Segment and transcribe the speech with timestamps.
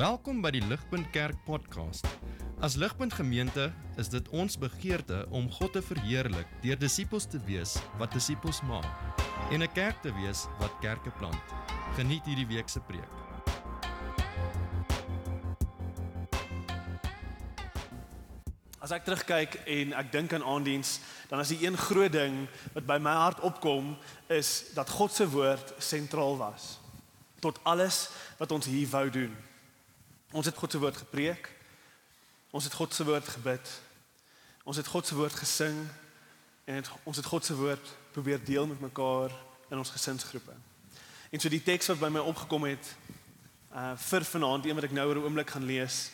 [0.00, 2.06] Welkom by die Ligpunt Kerk podcast.
[2.64, 3.66] As Ligpunt Gemeente
[4.00, 8.88] is dit ons begeerte om God te verheerlik deur disippels te wees wat disippels maak
[9.52, 11.52] en 'n kerk te wees wat kerke plant.
[11.98, 13.12] Geniet hierdie week se preek.
[18.80, 22.86] As ek terugkyk en ek dink aan aandiens, dan is die een groot ding wat
[22.86, 23.98] by my hart opkom
[24.28, 26.78] is dat God se woord sentraal was
[27.40, 28.08] tot alles
[28.38, 29.49] wat ons hier wou doen.
[30.30, 31.50] Ons het God se woord gepreek.
[32.50, 33.70] Ons het God se woord gebid.
[34.64, 35.88] Ons het God se woord gesing
[36.64, 39.34] en het, ons het God se woord probeer deel met mekaar
[39.70, 40.54] in ons gesinsgroepe.
[41.30, 42.94] En so die teks wat by my opgekom het
[43.74, 46.10] uh vir vanaand, een wat ek nou oor 'n oomblik gaan lees,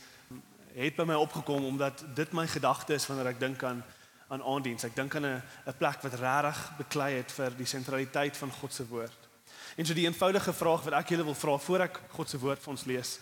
[0.75, 3.85] het by my opgekom omdat dit my gedagte is wanneer ek dink aan
[4.29, 4.85] aan aandiens.
[4.85, 8.73] Ek dink aan 'n 'n plek wat regtig beklei het vir die sentraliteit van God
[8.73, 9.29] se woord.
[9.77, 12.63] En so die eenvoudige vraag wat ek julle wil vra voor ek God se woord
[12.63, 13.19] vir ons lees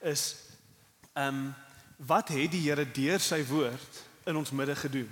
[0.00, 0.34] is
[1.12, 1.54] ehm um,
[1.96, 5.10] wat het die Here deur sy woord in ons midde gedoen?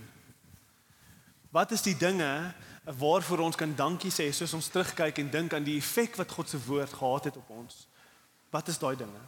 [1.48, 2.53] Wat is die dinge
[2.84, 6.48] waarvoor ons kan dankie sê soos ons terugkyk en dink aan die effek wat God
[6.48, 7.86] se woord gehad het op ons?
[8.50, 9.22] Wat is daai dinge?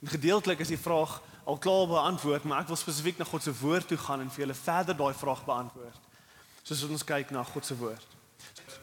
[0.00, 3.52] En gedeeltelik is die vraag al klaar beantwoord, maar ek wil spesifiek na God se
[3.60, 6.08] woord toe gaan en vir julle verder daai vraag beantwoord.
[6.62, 8.16] Soos ons kyk na God se woord.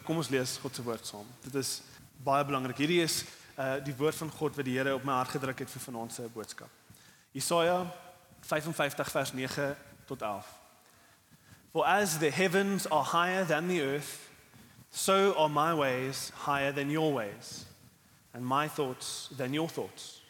[0.06, 1.28] Kom ons lees God se woord saam.
[1.44, 1.80] Dit is
[2.24, 2.78] baie belangrik.
[2.78, 3.24] Hierdie is
[3.58, 6.14] uh die woord van God wat die Here op my hart gedruk het vir vanaand
[6.14, 6.70] se boodskap.
[7.32, 7.86] Jesaja
[8.42, 10.46] 55 vers 9 tot 11.
[11.72, 14.30] For as the heavens are higher than the earth,
[14.92, 17.66] so are my ways higher than your ways,
[18.34, 20.22] and my thoughts than your thoughts.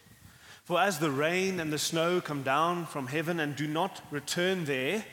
[0.63, 4.65] For as the rain and the snow come down from heaven and do not return
[4.65, 5.05] there,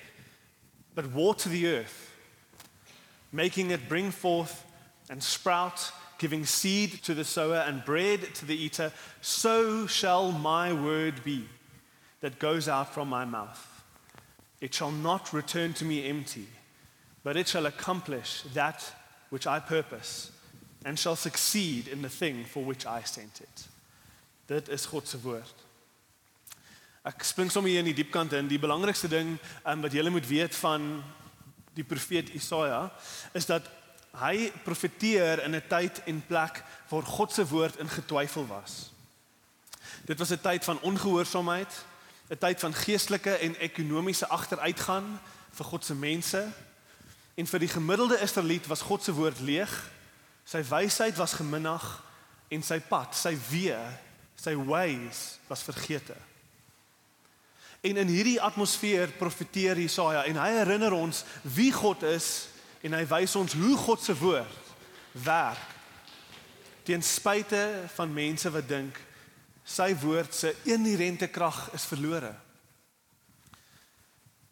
[0.95, 2.11] but water the earth,
[3.31, 4.65] making it bring forth
[5.11, 10.73] and sprout, giving seed to the sower and bread to the eater, so shall my
[10.73, 11.48] word be
[12.20, 13.83] that goes out from my mouth.
[14.61, 16.48] It shall not return to me empty,
[17.23, 18.92] but it shall accomplish that
[19.30, 20.30] which I purpose
[20.85, 23.69] and shall succeed in the thing for which I sent it.
[24.47, 25.64] Dit is God se woord.
[27.05, 28.48] Ek spring sommer hier in die diep kant in.
[28.48, 31.03] Die belangrikste ding um, wat jy moet weet van
[31.74, 32.91] die profeet Isaia
[33.35, 33.67] is dat
[34.14, 38.92] hy profeteer in 'n tyd en plek waar God se woord in getwyfel was.
[40.05, 41.85] Dit was 'n tyd van ongehoorsaamheid,
[42.29, 45.19] 'n tyd van geestelike en ekonomiese agteruitgang
[45.51, 46.48] vir God se mense.
[47.35, 49.91] En vir die gemiddelde Israeliet was God se woord leeg.
[50.45, 52.03] Sy wysheid was geminag
[52.48, 53.98] en sy pad, sy weë,
[54.35, 56.14] sy ways was vergete.
[57.80, 62.47] En in hierdie atmosfeer profeteer Jesaja en hy herinner ons wie God is
[62.84, 64.61] en hy wys ons hoe God se woord
[65.24, 65.72] werk.
[66.84, 67.62] Ten spyte
[67.95, 68.98] van mense wat dink
[69.64, 72.34] sy woord se inherente krag is verlore.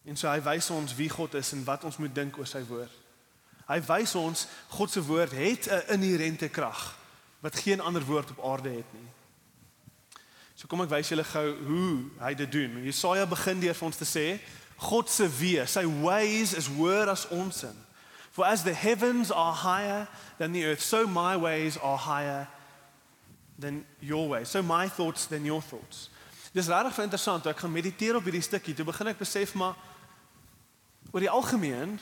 [0.09, 2.63] En so hy wys ons wie God is en wat ons moet dink oor sy
[2.67, 2.95] woord.
[3.69, 6.97] Hy wys ons God se woord het 'n inherente krag
[7.41, 9.09] wat geen ander woord op aarde het nie.
[10.55, 12.83] So kom ek wys julle gou hoe hy dit doen.
[12.85, 14.41] Jesaja begin deur vir ons te sê
[14.77, 17.79] God se weë, sy ways is hoër as ons in.
[18.33, 22.49] For as the heavens are higher than the earth, so my ways are higher
[23.59, 24.49] than your ways.
[24.49, 26.09] So my thoughts than your thoughts.
[26.53, 27.47] Dis regtig interessant.
[27.47, 28.75] Ek gaan mediteer op hierdie stukkie.
[28.77, 29.77] Toe begin ek besef maar
[31.13, 31.99] oor die algemeen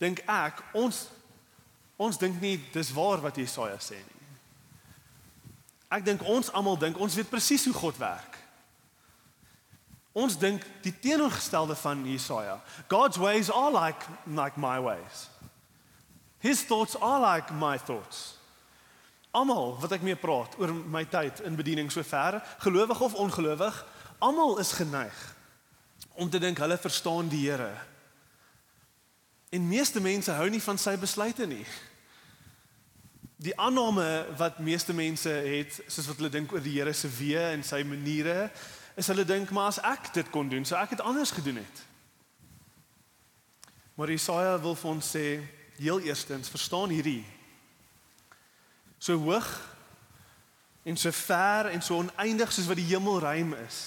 [0.00, 1.06] dink ek ons
[2.00, 4.22] ons dink nie dis waar wat Jesaja sê nie.
[5.92, 8.38] Ek dink ons almal dink ons weet presies hoe God werk.
[10.16, 12.58] Ons dink die teenoorgestelde van Jesaja.
[12.88, 15.28] God's ways are like like my ways.
[16.42, 18.38] His thoughts are like my thoughts.
[19.30, 23.78] Almal wat ek mee praat oor my tyd in bediening sover, gelowig of ongelowig,
[24.18, 25.20] almal is geneig
[26.18, 27.70] om te dink hulle verstaan die Here.
[29.54, 31.64] En meeste mense hou nie van sy besluite nie.
[33.42, 37.52] Die aanname wat meeste mense het, soos wat hulle dink oor die Here se weë
[37.54, 38.50] en sy maniere,
[38.98, 41.82] is hulle dink maar as ek dit kon doen, sou ek dit anders gedoen het.
[43.94, 45.26] Maar Jesaja wil vir ons sê,
[45.76, 47.24] heel eerstens, verstaan hierdie.
[48.98, 49.48] So hoog
[50.82, 53.80] en so ver en so oneindig soos wat die hemelruim is.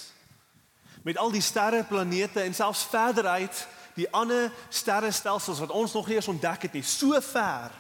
[1.04, 6.08] Met al die sterre, planete en selfs verder uit die ander sterrestelsels wat ons nog
[6.08, 7.72] nie eens ontdek het nie, so ver.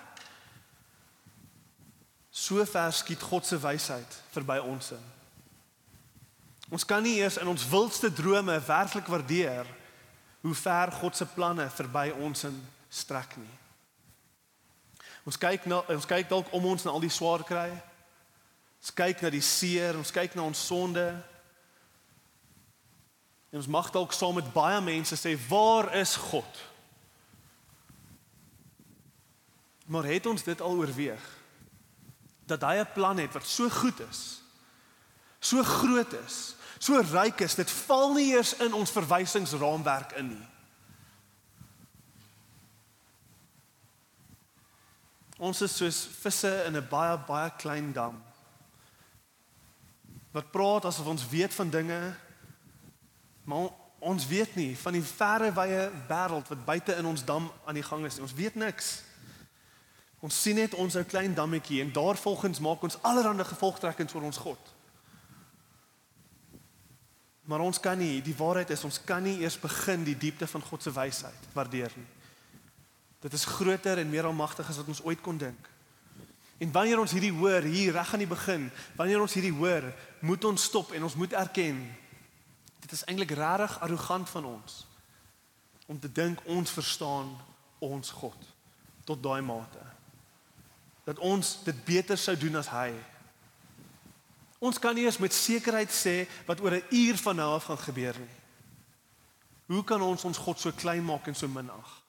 [2.31, 5.03] So ver skiet God se wysheid verby ons in.
[6.69, 9.67] Ons kan nie eers in ons wildste drome werklik waardeer
[10.45, 12.57] hoe ver God se planne verby ons in
[12.89, 13.53] strek nie.
[15.25, 17.71] Ons kyk na ons kyk dalk om ons na al die swaar kry.
[18.77, 21.05] Ons kyk na die seer, ons kyk na ons sonde.
[23.49, 26.61] En ons mag dalk saam met baie mense sê, "Waar is God?"
[29.85, 31.23] Maar het ons dit al oorweeg?
[32.45, 34.41] Dat hy 'n plan het wat so goed is,
[35.39, 40.47] so groot is, so ryk is, dit val nie eers in ons verwysingsraamwerk in nie.
[45.37, 48.23] Ons is soos visse in 'n baie baie klein dam.
[50.31, 52.15] Wat praat asof ons weet van dinge,
[53.43, 57.73] maar ons weet nie van die verre wye wêreld wat buite in ons dam aan
[57.73, 58.21] die gang is nie.
[58.21, 59.03] Ons weet niks.
[60.19, 64.37] Ons sien net ons ou klein dammetjie en daarvolgens maak ons allerlei gevolgtrekkings oor ons
[64.37, 64.73] God.
[67.45, 70.61] Maar ons kan nie, die waarheid is ons kan nie eers begin die diepte van
[70.61, 72.07] God se wysheid waardeer nie.
[73.25, 75.69] Dit is groter en meer almagtig as wat ons ooit kon dink.
[76.61, 79.89] En wanneer ons hierdie hoor hier reg aan die begin, wanneer ons hierdie hoor,
[80.21, 81.81] moet ons stop en ons moet erken
[82.85, 84.85] dit is eintlik regtig arrogant van ons
[85.89, 87.31] om te dink ons verstaan
[87.81, 88.45] ons God
[89.09, 89.81] tot daai mate
[91.05, 92.89] dat ons dit beter sou doen as hy.
[94.57, 97.77] Ons kan nie eens met sekerheid sê wat oor 'n uur van nou af gaan
[97.77, 98.35] gebeur nie.
[99.65, 102.04] Hoe kan ons ons God so klein maak en so minag?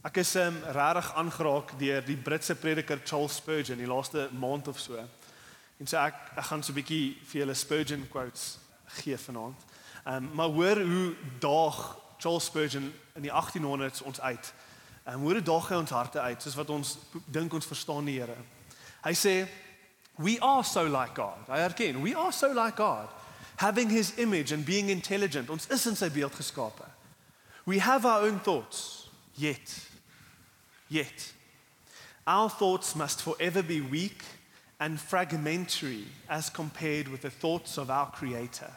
[0.00, 4.78] Ek is um, regtig aangeraak deur die Britse prediker Charles Spurgeon die laaste maand of
[4.80, 4.96] so.
[5.76, 8.56] En so ek ek gaan so 'n bietjie vir julle Spurgeon quotes
[9.02, 9.60] gee vanaand.
[10.06, 14.52] Ehm um, maar hoor hoe daag Charles Spurgeon in die 1800s ons uit.
[15.04, 16.96] Ehm um, hoe daag hy ons harte uit soos wat ons
[17.26, 18.36] dink ons verstaan die Here.
[19.04, 19.48] Hy sê
[20.16, 21.44] we are so like God.
[21.48, 23.08] I erken, we are so like God.
[23.56, 25.50] Having his image and being intelligent.
[25.50, 26.88] Ons is in sy beeld geskape.
[27.66, 28.99] We have our own thoughts.
[29.36, 29.90] Yet
[30.90, 31.32] Yet,
[32.26, 34.24] our thoughts must forever be weak
[34.80, 38.72] and fragmentary as compared with the thoughts of our Creator.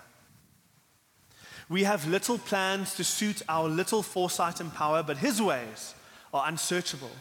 [1.69, 5.95] We have little plans to suit our little foresight and power, but His ways
[6.31, 7.11] are unsearchable.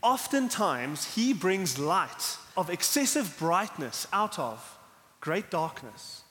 [0.00, 4.78] Oftentimes, He brings light of excessive brightness out of
[5.20, 6.22] great darkness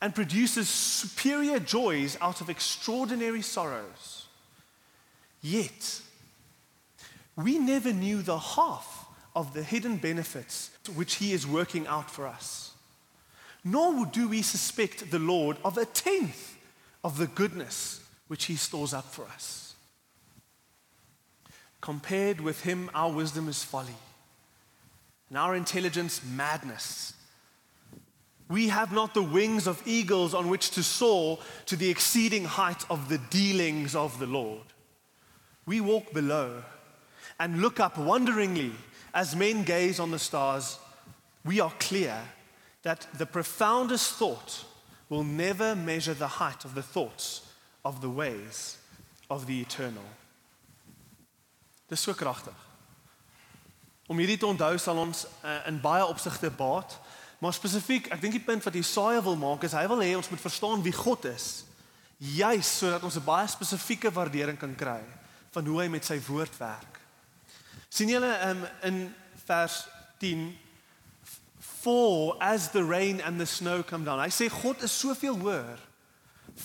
[0.00, 4.26] and produces superior joys out of extraordinary sorrows.
[5.40, 6.00] Yet,
[7.36, 12.26] we never knew the half of the hidden benefits which He is working out for
[12.26, 12.72] us.
[13.64, 16.56] Nor do we suspect the Lord of a tenth
[17.02, 19.74] of the goodness which He stores up for us.
[21.80, 23.94] Compared with Him, our wisdom is folly,
[25.28, 27.12] and our intelligence, madness.
[28.48, 32.84] We have not the wings of eagles on which to soar to the exceeding height
[32.88, 34.72] of the dealings of the Lord.
[35.66, 36.62] We walk below
[37.40, 38.72] and look up wonderingly
[39.12, 40.78] as men gaze on the stars.
[41.44, 42.16] We are clear
[42.82, 44.64] that the profoundest thought
[45.08, 47.42] will never measure the height of the thoughts
[47.84, 48.78] of the ways
[49.28, 50.04] of the eternal.
[51.88, 52.54] Dis so kragtig.
[54.06, 56.94] Om hierdie te onthou sal ons uh, in baie opsigte baat,
[57.46, 60.28] maar spesifiek, ek dink die punt wat Jesaja wil maak is hy wil hê ons
[60.32, 61.62] moet verstaan wie God is,
[62.18, 65.02] juis sodat ons 'n baie spesifieke waardering kan kry
[65.54, 67.00] van hoe hy met sy woord werk.
[67.88, 69.14] sien julle um, in
[69.46, 69.86] vers
[70.18, 70.58] 10
[71.60, 74.18] for as the rain and the snow come down.
[74.18, 75.78] Hy sê God is soveel hoër.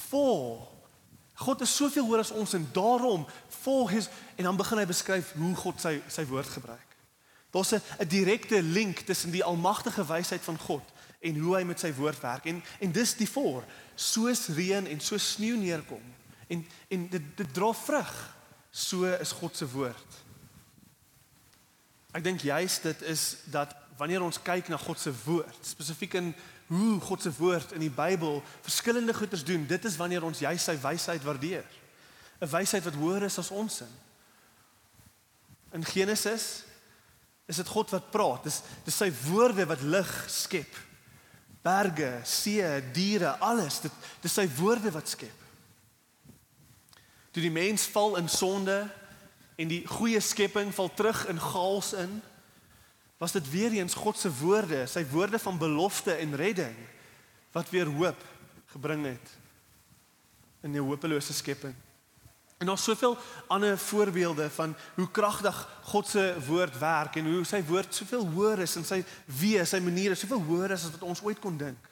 [0.09, 0.67] For
[1.45, 3.27] God is soveel hoër as ons en daarom
[3.61, 6.90] for his en dan begin hy beskryf hoe God sy sy woord gebruik.
[7.51, 10.83] Daar's 'n direkte link tussen die almagtige wysheid van God
[11.19, 12.45] en hoe hy met sy woord werk.
[12.45, 13.63] En en dis die voor,
[13.95, 16.03] soos reën en so sneeu neerkom.
[16.47, 18.35] En en dit dit dra vrug
[18.71, 20.19] so is God se woord.
[22.11, 26.33] Ek dink juist dit is dat wanneer ons kyk na God se woord, spesifiek in
[26.71, 30.65] hoe God se woord in die Bybel verskillende goeders doen, dit is wanneer ons juist
[30.65, 31.65] sy wysheid waardeer.
[32.41, 33.91] 'n Wysheid wat hoër is as ons sin.
[35.71, 36.63] In Genesis
[37.51, 38.47] is dit God wat praat.
[38.47, 40.79] Dis dis sy woorde wat lig skep.
[41.61, 42.63] Berge, see,
[42.95, 43.81] diere, alles.
[43.83, 45.37] Dit dis sy woorde wat skep.
[47.31, 48.81] Toe die mens val in sonde
[49.59, 52.17] en die goeie skepping val terug in chaos in,
[53.21, 56.75] was dit weer eens God se woorde, sy woorde van belofte en redding
[57.53, 58.23] wat weer hoop
[58.73, 59.37] gebring het
[60.63, 61.75] in 'n hopelose skepping.
[62.61, 67.63] En daar's soveel ander voorbeelde van hoe kragtig God se woord werk en hoe sy
[67.65, 71.23] woord soveel hoër is en sy wees, sy maniere soveel hoër is as wat ons
[71.25, 71.89] ooit kon dink.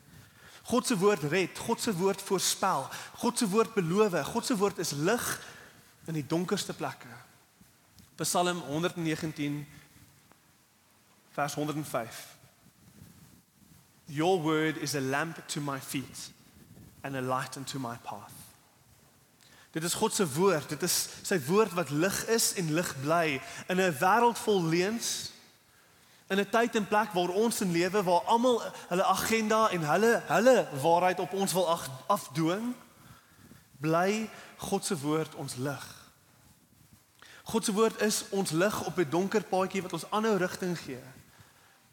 [0.69, 2.85] God se woord red, God se woord voorspel,
[3.17, 5.25] God se woord beloof, God se woord is lig
[6.05, 7.09] in die donkerste plekke.
[8.21, 9.63] Psalm 119
[11.33, 12.19] vers 105.
[14.05, 16.29] Your word is a lamp to my feet
[17.01, 18.38] and a light unto my path.
[19.71, 20.69] Dit is God se woord.
[20.69, 25.31] Dit is sy woord wat lig is en lig bly in 'n wêreld vol leuns.
[26.29, 30.23] In 'n tyd en plek waar ons in lewe waar almal hulle agenda en hulle
[30.27, 32.73] hulle waarheid op ons wil afdwing,
[33.77, 35.85] bly God se woord ons lig.
[37.43, 41.01] God se woord is ons lig op 'n donker paadjie wat ons aanhou rigting gee.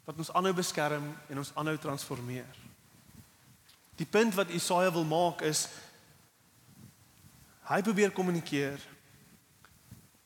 [0.05, 2.55] Wat ons aanhou beskerm en ons aanhou transformeer.
[3.95, 5.67] Die punt wat Isaia wil maak is
[7.67, 8.79] Hy probeer kommunikeer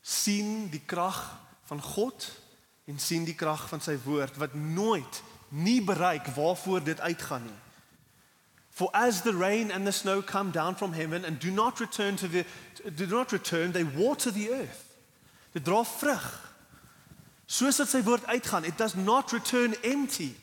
[0.02, 1.18] sien die krag
[1.70, 2.28] van God
[2.86, 7.60] en sien die krag van sy woord wat nooit nie bereik waarvoor dit uitgaan nie.
[8.70, 12.16] For as the rain and the snow come down from heaven and do not return
[12.16, 12.46] to the
[12.96, 14.86] do not return they water the earth.
[15.52, 16.30] Dit dra vrug.
[17.46, 20.36] Soos dit sy woord uitgaan, it does not return empty.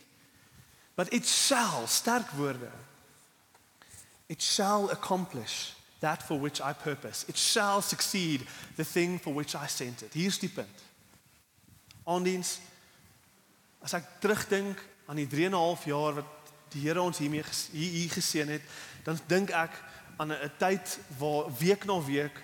[0.95, 2.71] But it shall sterk woorde.
[4.29, 7.25] It shall accomplish that for which I purpose.
[7.29, 10.15] It shall succeed the thing for which I sent it.
[10.15, 10.85] Hier's die punt.
[12.07, 12.59] Aandiens
[13.83, 16.27] as ek terugdink aan die 3 en 'n half jaar wat
[16.73, 18.63] die Here ons hiermee hier, hier geseën het,
[19.05, 19.73] dan dink ek
[20.17, 22.43] aan 'n tyd waar week na week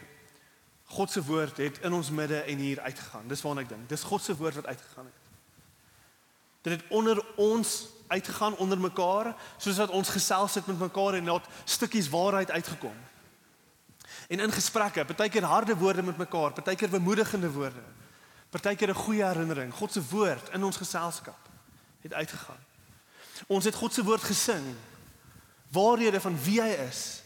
[0.85, 3.29] God se woord het in ons midde en hier uitgegaan.
[3.29, 3.89] Dis waarna ek dink.
[3.89, 5.23] Dis God se woord wat uitgegaan het.
[6.63, 11.25] Dit het onder ons uitgegaan onder mekaar, soos wat ons gesels het met mekaar en
[11.25, 12.95] net stukkies waarheid uitgekom.
[14.29, 17.83] En in gesprekke, partykeer harde woorde met mekaar, partykeer bemoedigende woorde.
[18.51, 21.49] Partykeer 'n goeie herinnering, God se woord in ons geselskap
[22.01, 22.65] het uitgegaan.
[23.47, 24.75] Ons het God se woord gesing.
[25.69, 27.23] Waarhede van wie hy is,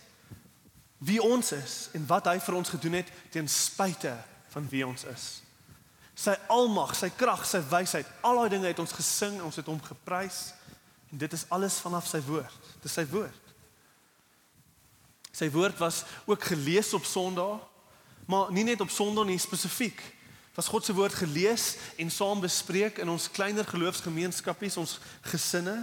[0.98, 4.14] wie ons is en wat hy vir ons gedoen het ten spyte
[4.48, 5.26] van wie ons is.
[6.18, 9.78] Sy almag, sy krag, sy wysheid, al daai dinge het ons gesing, ons het hom
[9.82, 10.52] geprys
[11.12, 12.72] en dit is alles vanaf sy woord.
[12.82, 13.47] Dis sy woord.
[15.38, 17.60] Sy woord was ook gelees op Sondag,
[18.26, 20.00] maar nie net op Sondag nie spesifiek.
[20.58, 24.96] Was God se woord gelees en saam bespreek in ons kleiner geloofsgemeenskapies, ons
[25.30, 25.76] gesinne.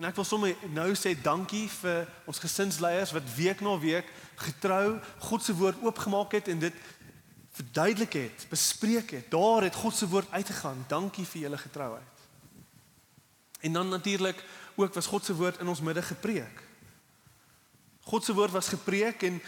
[0.00, 4.08] En ek wil sommer nou sê dankie vir ons gesinsleiers wat week na week
[4.42, 4.96] getrou
[5.28, 6.82] God se woord oopgemaak het en dit
[7.52, 9.30] verduidelik het, bespreek het.
[9.30, 10.82] Daar het God se woord uitgegaan.
[10.90, 12.26] Dankie vir julle getrouheid.
[13.62, 14.42] En dan natuurlik
[14.74, 16.71] ook was God se woord in ons midde gepreek.
[18.04, 19.42] God se woord was gepreek en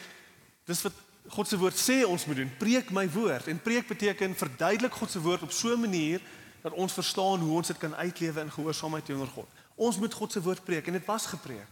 [0.64, 0.92] dis wat
[1.34, 2.50] God se woord sê ons moet doen.
[2.58, 6.20] Preek my woord en preek beteken verduidelik God se woord op so 'n manier
[6.62, 9.48] dat ons verstaan hoe ons dit kan uitlewe in gehoorsaamheid teenoor God.
[9.74, 11.68] Ons moet God se woord preek en dit was gepreek.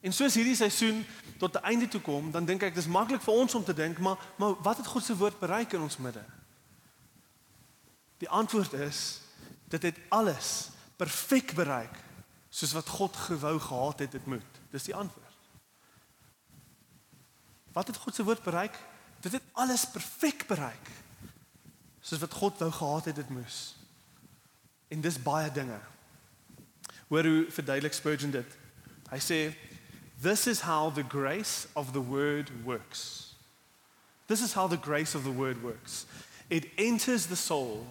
[0.00, 1.06] En soos hierdie seisoen
[1.38, 3.98] tot 'n einde toe kom, dan dink ek dis maklik vir ons om te dink,
[3.98, 6.24] maar maar wat het God se woord bereik in ons midde?
[8.18, 9.20] Die antwoord is
[9.68, 12.04] dit het alles perfek bereik
[12.50, 14.60] soos wat God gewou gehad het dit moet.
[14.70, 15.25] Dis die antwoord.
[17.76, 18.78] Wat het God se woord bereik?
[19.20, 20.88] Dit het alles perfek bereik.
[22.00, 23.76] Soos wat God wou gehad het dit moes.
[24.88, 25.80] En dis baie dinge.
[27.08, 28.56] Hoor hoe verduidelik Spurgeon dit.
[29.10, 29.40] Hy sê
[30.22, 33.36] this is how the grace of the word works.
[34.26, 36.06] This is how the grace of the word works.
[36.48, 37.86] It enters the soul,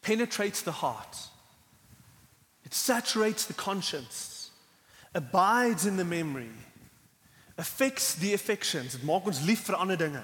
[0.00, 1.16] penetrates the heart.
[2.64, 4.50] It saturates the conscience,
[5.14, 6.65] abides in the memory
[7.56, 8.92] affects the affections.
[8.92, 10.22] Dit maak ons lief vir ander dinge.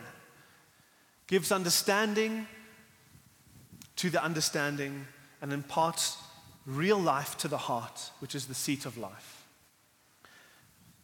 [1.26, 2.46] Gives understanding
[3.96, 5.06] to the understanding
[5.40, 6.18] and imparts
[6.66, 9.42] real life to the heart, which is the seat of life.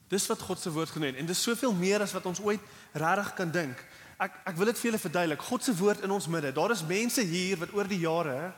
[0.08, 2.62] Dis wat God se woord genoem en dis soveel meer as wat ons ooit
[2.96, 3.80] regtig kan dink.
[4.18, 5.44] Ek ek wil dit vir julle verduidelik.
[5.50, 6.52] God se woord in ons midde.
[6.56, 8.54] Daar is mense hier wat oor die jare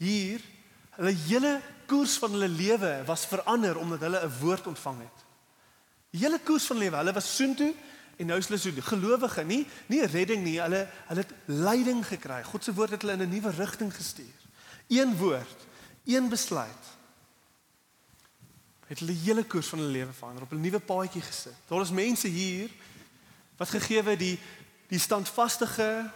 [0.00, 0.44] hier
[0.98, 1.54] hulle hele
[1.88, 5.18] koers van hulle lewe was verander omdat hulle 'n woord ontvang het.
[6.10, 7.72] Die hele koers van lewe, hulle was soontoe
[8.20, 12.42] en nou is hulle so gelowige, nie nie redding nie, hulle hulle het leiding gekry.
[12.44, 14.38] God se woord het hulle in 'n nuwe rigting gestuur.
[14.88, 15.66] Een woord,
[16.04, 16.84] een besluit
[18.90, 21.54] het hulle hele koers van hulle lewe verander, op 'n nuwe paadjie gesit.
[21.68, 22.70] Daar is mense hier
[23.56, 24.38] wat gegee het die
[24.88, 26.10] die standvaste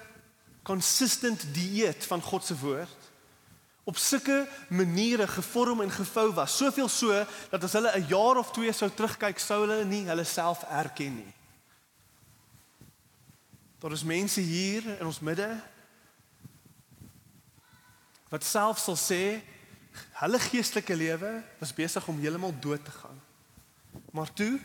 [0.62, 3.03] consistent dieet van God se woord
[3.84, 6.56] op sulke maniere gevorm en gevou was.
[6.56, 10.24] Soveel so dat as hulle 'n jaar of twee sou terugkyk, sou hulle nie hulle
[10.24, 11.32] self erken nie.
[13.78, 15.60] Daar is mense hier in ons midde
[18.28, 19.42] wat self sal sê
[20.12, 23.20] hulle geestelike lewe was besig om heeltemal dood te gaan.
[24.10, 24.60] Maar toe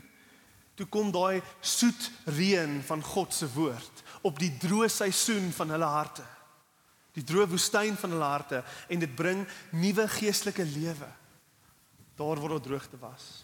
[0.76, 5.86] toe kom daai soet reën van God se woord op die droë seisoen van hulle
[5.86, 6.24] harte.
[7.18, 11.10] Die droë woestyn van hulle harte en dit bring nuwe geestelike lewe.
[12.16, 13.44] Daar waar daar droogte was.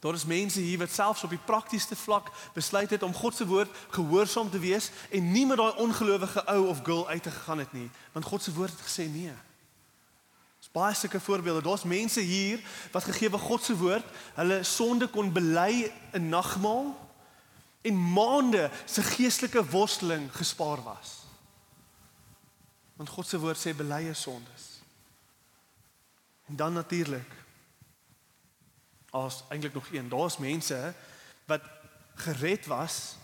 [0.00, 3.46] Daar is mense hier wat selfs op die praktiese vlak besluit het om God se
[3.46, 7.58] woord gehoorsaam te wees en nie met daai ongelowige ou of girl uit te gegaan
[7.58, 9.34] het nie, want God se woord het gesê nee.
[10.60, 11.62] Dis baie sulke voorbeelde.
[11.62, 12.60] Daar's mense hier
[12.92, 16.94] wat gegee word God se woord, hulle sonde kon bely in nagmaal
[17.80, 21.19] en maande se geestelike worsteling gespaar was.
[23.00, 24.64] Want God se woord sê bely jou sondes.
[26.50, 27.30] En dan natuurlik
[29.16, 30.08] as eintlik nog een.
[30.08, 30.92] Daar's mense
[31.48, 31.64] wat
[32.14, 33.16] gered was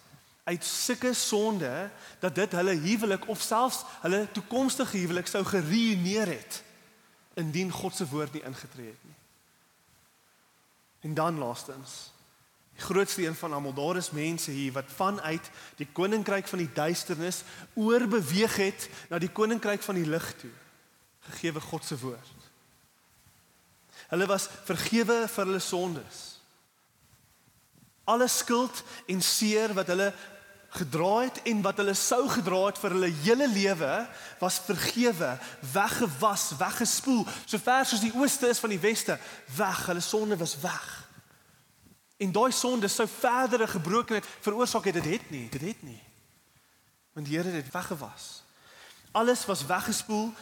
[0.45, 6.63] uit sulke sonde dat dit hulle huwelik of selfs hulle toekomstige huwelik sou geruïneer het
[7.35, 9.19] indien God se woord nie ingetree het nie.
[11.01, 12.16] En dan laastens
[12.77, 16.73] die grootste een van almal, daar is mense hier wat vanuit die koninkryk van die
[16.73, 17.43] duisternis
[17.75, 20.53] oorbeweeg het na die koninkryk van die lig toe.
[21.31, 22.49] Gegeewe God se woord.
[24.13, 26.19] Hulle was vergewe vir hulle sondes.
[28.05, 30.13] Alle skuld en seer wat hulle
[30.77, 33.95] gedra het en wat hulle sou gedra het vir hulle hele lewe
[34.39, 35.33] was vergewe,
[35.73, 39.17] weggewas, weggespoel, so ver soos die ooste is van die weste,
[39.57, 41.06] weg, hulle sonde was weg.
[42.17, 46.01] En daai sonde sou verdere gebrokenheid veroorsaak het, dit het nie, dit het nie.
[47.13, 48.43] Want die Here het dit weggewas.
[49.11, 50.33] Alles was weggespoel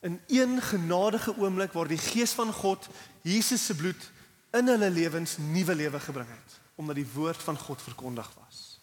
[0.00, 2.88] in een genadige oomblik waar die gees van God
[3.22, 4.10] Jesus se bloed
[4.50, 8.80] in hulle lewens nuwe lewe gebring het omdat die woord van God verkondig was.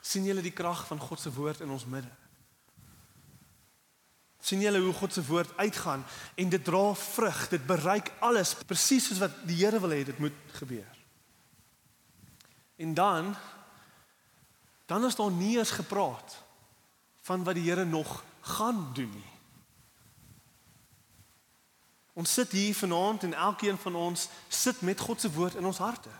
[0.00, 2.23] sien julle die krag van God se woord in ons midde?
[4.44, 9.08] Sien julle hoe God se woord uitgaan en dit dra vrug, dit bereik alles presies
[9.08, 11.00] soos wat die Here wil hê dit moet gebeur.
[12.76, 13.34] En dan
[14.86, 16.36] dan is daar nie eens gepraat
[17.24, 19.32] van wat die Here nog gaan doen nie.
[22.12, 25.78] Ons sit hier vanaand en elkeen van ons sit met God se woord in ons
[25.78, 26.10] harte.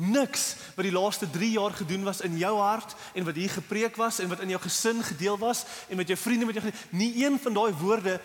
[0.00, 3.98] Niks wat die laaste 3 jaar gedoen was in jou hart en wat hier gepreek
[4.00, 6.80] was en wat in jou gesin gedeel was en met jou vriende met jou gedeel,
[6.90, 8.20] nie een van daai woorde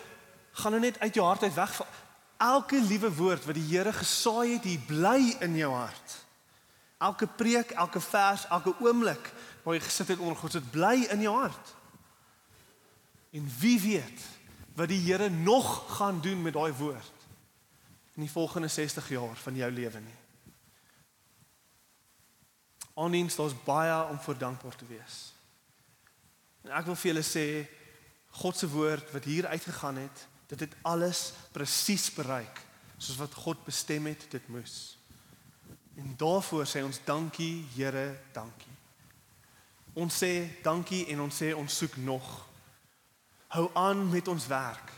[0.56, 1.80] gaan nou net uit jou hart uit weg.
[2.36, 6.16] Elke liewe woord wat die Here gesaai het, hier bly in jou hart.
[6.98, 9.32] Elke preek, elke vers, elke oomblik
[9.64, 11.74] waar jy gesit het onder God se bly in jou hart.
[13.36, 14.24] En wie weet,
[14.76, 17.12] wat die Here nog gaan doen met daai woord
[18.16, 20.20] in die volgende 60 jaar van jou lewe nie.
[22.96, 25.16] Ondiens daar's baie om voor dankbaar te wees.
[26.64, 27.46] En ek wil vir julle sê
[28.40, 32.62] God se woord wat hier uitgegaan het, dit het alles presies bereik
[32.96, 34.96] soos wat God bestem het dit moes.
[35.96, 38.72] En daarvoor sê ons dankie Here, dankie.
[39.96, 40.32] Ons sê
[40.64, 42.46] dankie en ons sê ons soek nog
[43.54, 44.90] Hou aan met ons werk.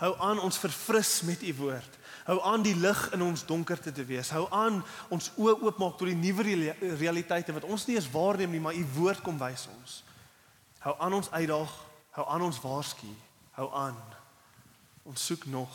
[0.00, 1.97] Hou aan ons verfris met u woord.
[2.28, 4.28] Hou aan die lig in ons donkerte te wees.
[4.36, 6.44] Hou aan ons oë oopmaak tot die nuwe
[7.00, 10.02] realiteite wat ons nie eens waarneem nie, maar u woord kom wys ons.
[10.84, 11.72] Hou aan ons uitdaag,
[12.18, 13.08] hou aan ons waarsku.
[13.56, 13.96] Hou aan.
[15.08, 15.72] Ons soek nog.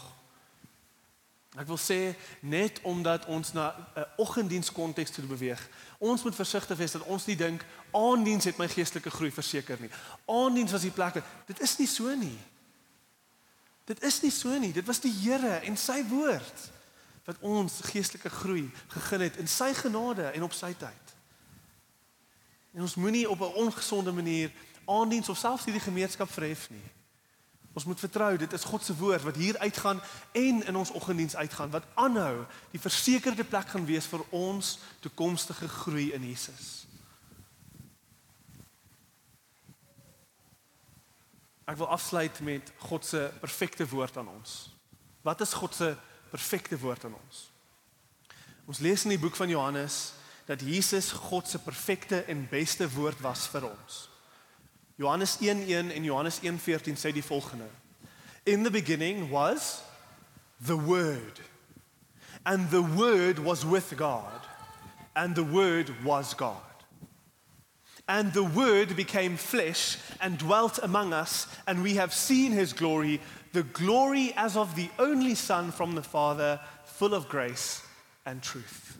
[1.57, 2.13] Ek wil sê
[2.45, 7.25] net omdat ons na 'n oggenddiens konteks toe beweeg, ons moet versigtig wees dat ons
[7.25, 9.89] nie dink aanddiens het my geestelike groei verseker nie.
[10.25, 11.23] Aanddiens was die plek.
[11.45, 12.37] Dit is nie so nie.
[13.85, 14.71] Dit is nie so nie.
[14.71, 16.69] Dit was die Here en sy woord
[17.23, 21.15] wat ons geestelike groei gegee het in sy genade en op sy tyd.
[22.73, 24.51] En ons moenie op 'n ongesonde manier
[24.85, 26.91] aanddiens of selfs hierdie gemeenskap verhef nie.
[27.73, 31.35] Ons moet vertrou, dit is God se woord wat hier uitgaan en in ons oggenddiens
[31.35, 36.82] uitgaan wat aanhou die versekerde plek gaan wees vir ons toekomstige groei in Jesus.
[41.65, 44.69] Ek wil afsluit met God se perfekte woord aan ons.
[45.23, 45.95] Wat is God se
[46.29, 47.51] perfekte woord aan ons?
[48.65, 50.13] Ons lees in die boek van Johannes
[50.45, 54.09] dat Jesus God se perfekte en beste woord was vir ons.
[54.95, 57.67] Johannes 1:1 en Johannes 1:14 sê die volgende:
[58.43, 59.81] In the beginning was
[60.65, 61.41] the word
[62.43, 64.47] and the word was with God
[65.13, 66.72] and the word was God.
[68.07, 73.21] And the word became flesh and dwelt among us and we have seen his glory
[73.53, 77.81] the glory as of the only son from the father full of grace
[78.25, 78.97] and truth.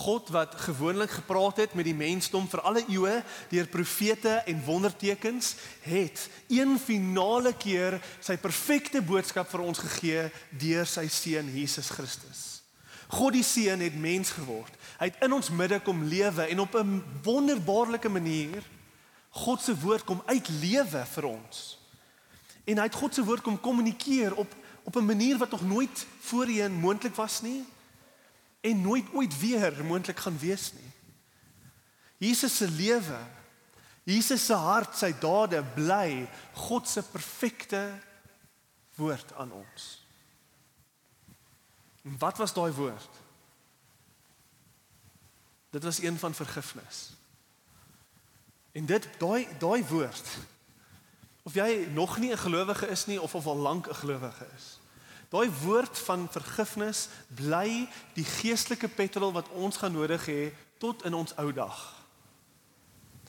[0.00, 3.18] God wat gewoonlik gepraat het met die mensdom vir alle eeue
[3.50, 5.54] deur profete en wondertekens,
[5.84, 12.59] het een finale keer sy perfekte boodskap vir ons gegee deur sy seun Jesus Christus.
[13.10, 14.74] God die Seun het mens geword.
[15.00, 18.62] Hy het in ons midde kom lewe en op 'n wonderbaarlike manier
[19.30, 21.78] God se woord kom uitlewe vir ons.
[22.64, 26.06] En hy het God se woord kom kommunikeer op op 'n manier wat nog nooit
[26.20, 27.64] voorheen moontlik was nie
[28.60, 30.90] en nooit ooit weer moontlik gaan wees nie.
[32.16, 33.18] Jesus se lewe,
[34.02, 37.98] Jesus se hart, sy dade bly God se perfekte
[38.94, 39.99] woord aan ons.
[42.02, 43.08] En wat was daai woord?
[45.70, 47.10] Dit was een van vergifnis.
[48.72, 50.26] En dit daai daai woord
[51.42, 54.78] of jy nog nie 'n gelowige is nie of of al lank 'n gelowige is.
[55.28, 61.14] Daai woord van vergifnis bly die geestelike petrol wat ons gaan nodig hê tot in
[61.14, 61.94] ons ou dag.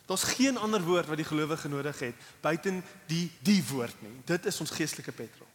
[0.05, 4.21] Daar's geen ander woord wat die gelowige nodig het buiten die die woord nie.
[4.25, 5.47] Dit is ons geestelike petrol.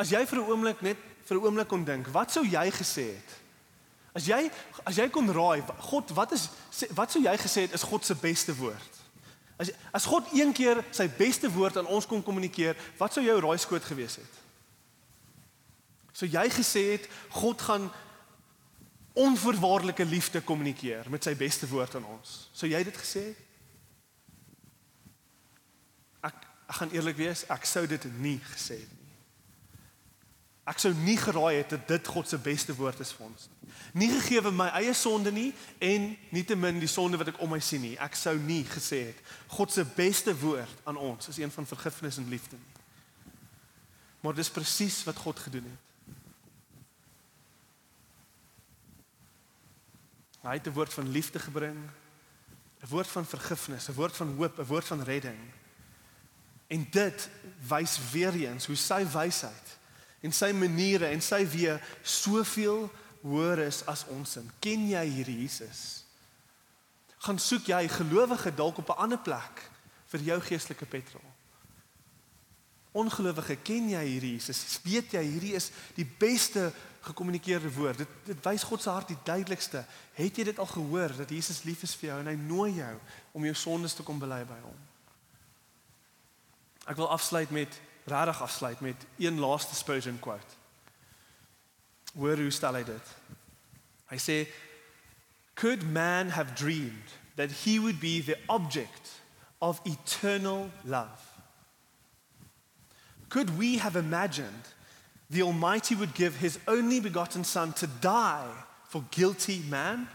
[0.00, 0.96] As jy vir 'n oomblik net
[1.28, 3.30] vir 'n oomblik kon dink, wat sou jy gesê het?
[4.14, 4.50] As jy
[4.86, 6.48] as jy kon raai, God, wat is
[6.96, 8.92] wat sou jy gesê het is God se beste woord?
[9.58, 13.40] As as God een keer sy beste woord aan ons kon kommunikeer, wat sou jou
[13.40, 14.34] raaiskoot gewees het?
[16.12, 17.90] So jy gesê het God gaan
[19.12, 22.48] onvoorwaardelike liefde kommunikeer met sy beste woord aan ons.
[22.52, 23.34] So jy dit gesê?
[26.24, 28.99] Ek ek gaan eerlik wees, ek sou dit nie gesê het nie.
[30.68, 33.72] Ek sou nie geraai het dat dit God se beste woord is vir ons nie.
[33.92, 35.50] Nie gegee my eie sonde nie
[35.82, 37.96] en nietemin die sonde wat ek om my sien nie.
[37.98, 42.20] Ek sou nie gesê het God se beste woord aan ons is een van vergifnis
[42.20, 42.76] en liefde nie.
[44.20, 45.88] Maar dis presies wat God gedoen het.
[50.40, 51.76] Hy het 'n woord van liefde gebring,
[52.82, 55.40] 'n woord van vergifnis, 'n woord van hoop, 'n woord van redding.
[56.66, 57.28] En dit
[57.68, 59.78] wys weer eens hoe sy wysheid
[60.20, 62.88] en sy maniere en sy weë soveel
[63.22, 64.50] hoër is as ons sin.
[64.60, 66.04] Ken jy hierdie Jesus?
[67.20, 69.70] Gaan soek jy gelowige dalk op 'n ander plek
[70.12, 71.24] vir jou geestelike petrol.
[72.92, 74.80] Ongelowige, ken jy hierdie Jesus?
[74.82, 77.98] Weet jy hierdie is die beste gekommunikeerde woord.
[77.98, 79.84] Dit dit wys God se hart die duidelikste.
[80.12, 82.96] Het jy dit al gehoor dat Jesus lief is vir jou en hy nooi jou
[83.32, 84.76] om jou sondes te kom bely by hom?
[86.90, 90.54] Ek wil afsluit met regtig afsluit met een laaste Spurgeon quote.
[92.14, 93.14] Hoor hoe stel hy dit?
[94.10, 94.36] Hy sê
[95.54, 99.20] could man have dreamed that he would be the object
[99.58, 101.30] of eternal love?
[103.28, 104.74] Could we have imagined
[105.30, 108.50] the Almighty would give his only begotten Son to die
[108.88, 110.08] for guilty man?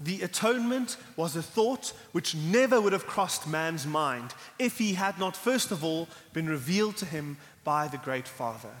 [0.00, 5.18] The atonement was a thought which never would have crossed man's mind if he had
[5.18, 8.72] not, first of all, been revealed to him by the great Father.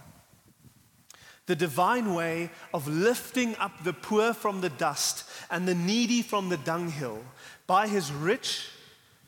[1.44, 6.48] The divine way of lifting up the poor from the dust and the needy from
[6.48, 7.22] the dunghill
[7.66, 8.68] by his rich,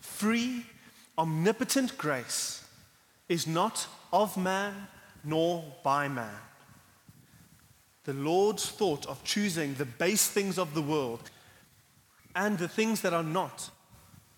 [0.00, 0.64] free,
[1.18, 2.64] omnipotent grace
[3.28, 4.88] is not of man
[5.24, 6.40] nor by man.
[8.04, 11.30] The Lord's thought of choosing the base things of the world
[12.34, 13.70] and the things that are not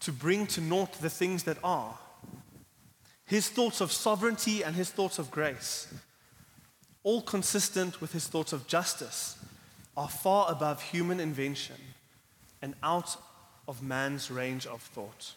[0.01, 1.99] to bring to naught the things that are.
[3.27, 5.93] His thoughts of sovereignty and his thoughts of grace,
[7.03, 9.39] all consistent with his thoughts of justice,
[9.97, 11.77] are far above human invention
[12.61, 13.17] and out
[13.67, 15.35] of man's range of thought.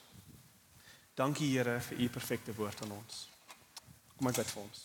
[1.18, 3.28] Dankie Here vir u perfekte woord aan ons.
[4.18, 4.84] Kom ek bid vir ons.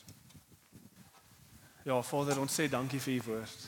[1.85, 3.66] Ja, Vader, ons sê dankie vir u woord.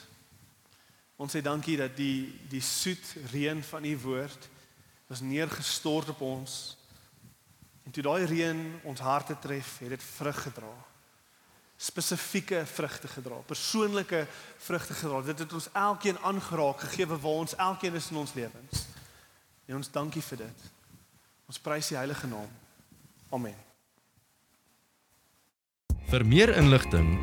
[1.17, 4.49] Ons sê dankie dat die die soet reën van u woord
[5.07, 6.77] was neergestort op ons.
[7.85, 10.73] En toe daai reën ons harte tref, het dit vrug gedra.
[11.77, 14.25] Spesifieke vrugte gedra, persoonlike
[14.59, 15.21] vrugte gedra.
[15.23, 18.87] Dit het ons elkeen aangeraak gegee waar ons elkeen is in ons lewens.
[19.67, 20.67] En ons dankie vir dit.
[21.47, 22.51] Ons prys die heilige naam.
[23.31, 23.57] Amen.
[26.09, 27.19] Vir meer inligting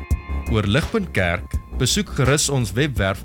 [0.52, 3.24] oor Ligpunt Kerk, besoek gerus ons webwerf